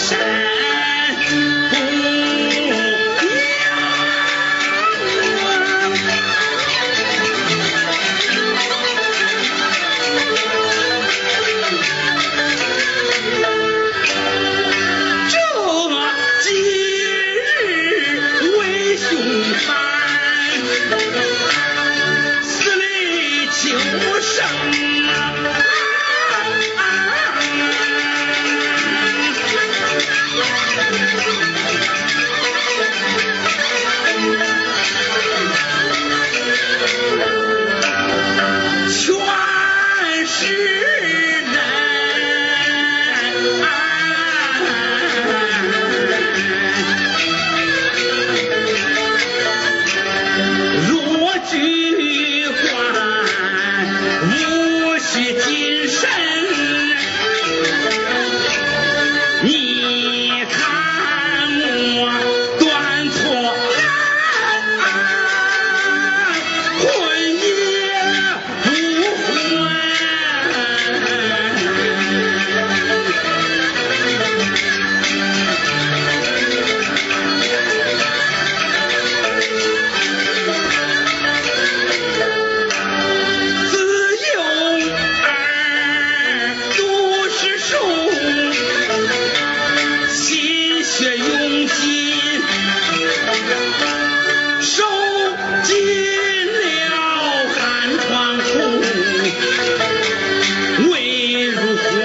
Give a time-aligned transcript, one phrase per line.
[0.00, 1.89] 山，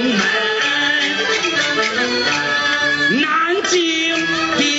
[0.00, 0.24] 龙门
[3.20, 4.69] 南京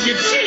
[0.00, 0.41] you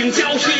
[0.00, 0.59] 并交替。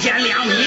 [0.00, 0.59] 减两米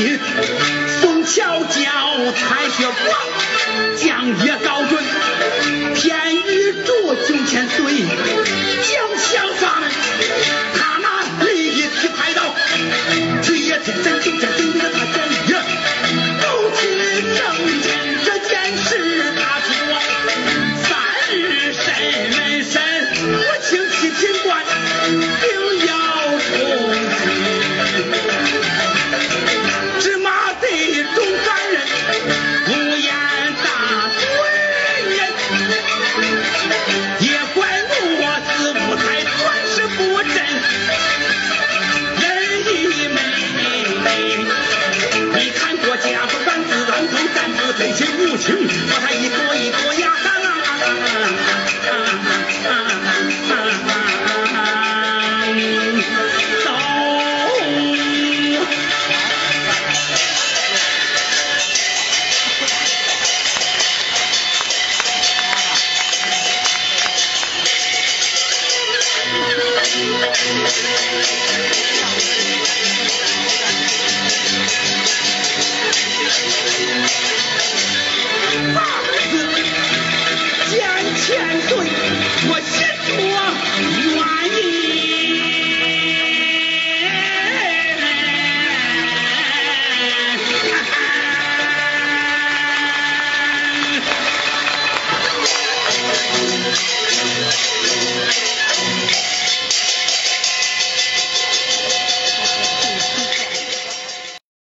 [0.00, 0.18] 引，
[1.00, 3.08] 枫桥叫彩雪光，
[3.96, 4.92] 江月高准，
[5.94, 7.78] 天宇住九千岁，
[8.88, 9.90] 将相发门，
[10.74, 12.54] 他那雷一劈开刀，
[13.42, 13.92] 吹也吹，
[14.38, 14.49] 真。